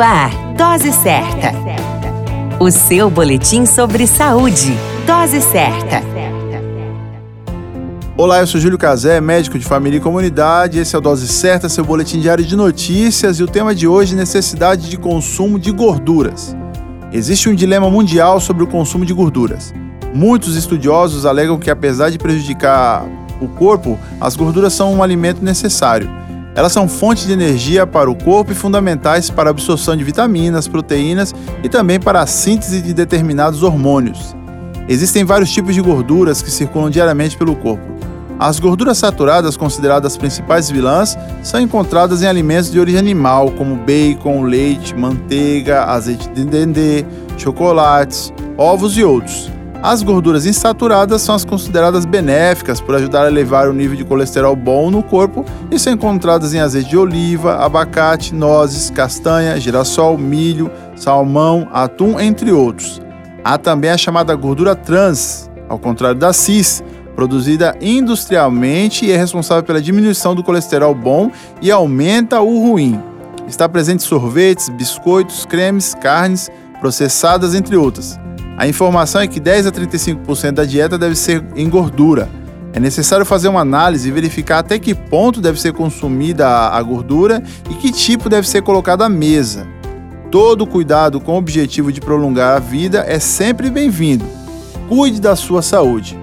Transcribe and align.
Ar, 0.00 0.30
Dose 0.56 0.92
Certa. 0.92 1.52
O 2.58 2.70
seu 2.70 3.10
boletim 3.10 3.66
sobre 3.66 4.06
saúde. 4.06 4.74
Dose 5.06 5.42
Certa. 5.42 6.02
Olá, 8.16 8.40
eu 8.40 8.46
sou 8.46 8.58
Júlio 8.58 8.78
Cazé, 8.78 9.20
médico 9.20 9.58
de 9.58 9.64
família 9.66 9.98
e 9.98 10.00
comunidade. 10.00 10.78
Esse 10.78 10.96
é 10.96 10.98
o 10.98 11.02
Dose 11.02 11.28
Certa, 11.28 11.68
seu 11.68 11.84
boletim 11.84 12.18
diário 12.18 12.42
de 12.42 12.56
notícias. 12.56 13.38
E 13.38 13.42
o 13.42 13.46
tema 13.46 13.74
de 13.74 13.86
hoje 13.86 14.14
é 14.14 14.16
necessidade 14.16 14.88
de 14.88 14.96
consumo 14.96 15.58
de 15.58 15.70
gorduras. 15.70 16.56
Existe 17.12 17.50
um 17.50 17.54
dilema 17.54 17.90
mundial 17.90 18.40
sobre 18.40 18.64
o 18.64 18.66
consumo 18.66 19.04
de 19.04 19.12
gorduras. 19.12 19.74
Muitos 20.14 20.56
estudiosos 20.56 21.26
alegam 21.26 21.58
que, 21.58 21.70
apesar 21.70 22.08
de 22.08 22.16
prejudicar 22.16 23.04
o 23.38 23.48
corpo, 23.48 23.98
as 24.18 24.34
gorduras 24.34 24.72
são 24.72 24.94
um 24.94 25.02
alimento 25.02 25.44
necessário. 25.44 26.08
Elas 26.54 26.72
são 26.72 26.88
fonte 26.88 27.26
de 27.26 27.32
energia 27.32 27.86
para 27.86 28.10
o 28.10 28.14
corpo 28.14 28.52
e 28.52 28.54
fundamentais 28.54 29.30
para 29.30 29.50
a 29.50 29.52
absorção 29.52 29.96
de 29.96 30.04
vitaminas, 30.04 30.66
proteínas 30.66 31.34
e 31.62 31.68
também 31.68 32.00
para 32.00 32.20
a 32.20 32.26
síntese 32.26 32.82
de 32.82 32.92
determinados 32.92 33.62
hormônios. 33.62 34.34
Existem 34.88 35.24
vários 35.24 35.52
tipos 35.52 35.74
de 35.74 35.80
gorduras 35.80 36.42
que 36.42 36.50
circulam 36.50 36.90
diariamente 36.90 37.36
pelo 37.36 37.54
corpo. 37.54 37.84
As 38.38 38.58
gorduras 38.58 38.96
saturadas, 38.96 39.56
consideradas 39.56 40.12
as 40.12 40.18
principais 40.18 40.70
vilãs, 40.70 41.16
são 41.42 41.60
encontradas 41.60 42.22
em 42.22 42.26
alimentos 42.26 42.72
de 42.72 42.80
origem 42.80 42.98
animal, 42.98 43.50
como 43.50 43.76
bacon, 43.76 44.42
leite, 44.42 44.96
manteiga, 44.96 45.84
azeite 45.84 46.28
de 46.30 46.44
dendê, 46.44 47.04
chocolates, 47.36 48.32
ovos 48.56 48.96
e 48.96 49.04
outros. 49.04 49.50
As 49.82 50.02
gorduras 50.02 50.44
insaturadas 50.44 51.22
são 51.22 51.34
as 51.34 51.42
consideradas 51.42 52.04
benéficas 52.04 52.82
por 52.82 52.94
ajudar 52.94 53.24
a 53.24 53.28
elevar 53.28 53.66
o 53.66 53.72
nível 53.72 53.96
de 53.96 54.04
colesterol 54.04 54.54
bom 54.54 54.90
no 54.90 55.02
corpo 55.02 55.42
e 55.70 55.78
são 55.78 55.94
encontradas 55.94 56.52
em 56.52 56.60
azeite 56.60 56.90
de 56.90 56.98
oliva, 56.98 57.56
abacate, 57.56 58.34
nozes, 58.34 58.90
castanha, 58.90 59.58
girassol, 59.58 60.18
milho, 60.18 60.70
salmão, 60.94 61.66
atum, 61.72 62.20
entre 62.20 62.52
outros. 62.52 63.00
Há 63.42 63.56
também 63.56 63.90
a 63.90 63.96
chamada 63.96 64.34
gordura 64.34 64.76
trans, 64.76 65.50
ao 65.66 65.78
contrário 65.78 66.18
da 66.18 66.34
cis, 66.34 66.84
produzida 67.16 67.74
industrialmente 67.80 69.06
e 69.06 69.12
é 69.12 69.16
responsável 69.16 69.64
pela 69.64 69.80
diminuição 69.80 70.34
do 70.34 70.44
colesterol 70.44 70.94
bom 70.94 71.30
e 71.62 71.70
aumenta 71.70 72.38
o 72.42 72.60
ruim. 72.60 73.00
Está 73.48 73.66
presente 73.66 74.04
em 74.04 74.06
sorvetes, 74.06 74.68
biscoitos, 74.68 75.46
cremes, 75.46 75.94
carnes 75.94 76.50
processadas, 76.80 77.54
entre 77.54 77.76
outras. 77.76 78.18
A 78.60 78.68
informação 78.68 79.22
é 79.22 79.26
que 79.26 79.40
10 79.40 79.68
a 79.68 79.72
35% 79.72 80.50
da 80.52 80.66
dieta 80.66 80.98
deve 80.98 81.14
ser 81.14 81.42
em 81.56 81.66
gordura. 81.66 82.28
É 82.74 82.78
necessário 82.78 83.24
fazer 83.24 83.48
uma 83.48 83.62
análise 83.62 84.06
e 84.06 84.12
verificar 84.12 84.58
até 84.58 84.78
que 84.78 84.94
ponto 84.94 85.40
deve 85.40 85.58
ser 85.58 85.72
consumida 85.72 86.46
a 86.46 86.82
gordura 86.82 87.42
e 87.70 87.74
que 87.76 87.90
tipo 87.90 88.28
deve 88.28 88.46
ser 88.46 88.60
colocado 88.60 89.00
à 89.00 89.08
mesa. 89.08 89.66
Todo 90.30 90.66
cuidado 90.66 91.18
com 91.20 91.32
o 91.32 91.38
objetivo 91.38 91.90
de 91.90 92.02
prolongar 92.02 92.54
a 92.54 92.58
vida 92.58 93.02
é 93.08 93.18
sempre 93.18 93.70
bem-vindo. 93.70 94.26
Cuide 94.90 95.22
da 95.22 95.34
sua 95.34 95.62
saúde. 95.62 96.18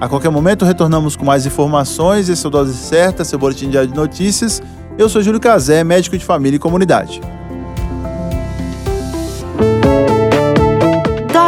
A 0.00 0.08
qualquer 0.08 0.30
momento 0.30 0.64
retornamos 0.64 1.16
com 1.16 1.24
mais 1.24 1.44
informações. 1.46 2.28
Esse 2.28 2.46
é 2.46 2.48
o 2.48 2.52
Dose 2.52 2.76
Certa, 2.76 3.24
seu 3.24 3.40
boletim 3.40 3.68
diário 3.68 3.90
de 3.90 3.96
notícias. 3.96 4.62
Eu 4.96 5.08
sou 5.08 5.20
Júlio 5.20 5.40
Cazé, 5.40 5.82
médico 5.82 6.16
de 6.16 6.24
família 6.24 6.58
e 6.58 6.60
comunidade. 6.60 7.20